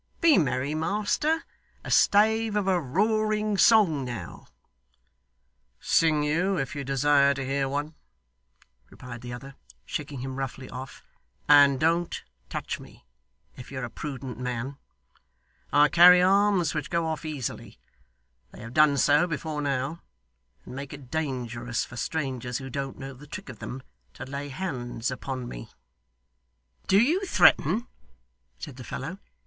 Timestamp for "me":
12.79-13.05, 25.47-25.69